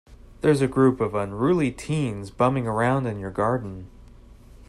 [0.41, 3.87] There's a group of unruly teens bumming around in your garden.